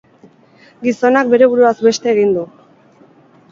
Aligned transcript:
Gizonak 0.87 1.29
bere 1.35 1.51
buruaz 1.53 1.75
beste 1.89 2.11
egin 2.17 2.35
du. 2.41 2.49